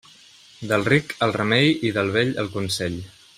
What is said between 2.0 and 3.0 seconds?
vell el consell.